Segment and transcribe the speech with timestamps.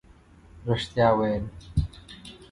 [0.67, 1.43] رښتیا ویل